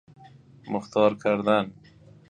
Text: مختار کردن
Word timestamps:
مختار 0.71 1.15
کردن 1.23 1.73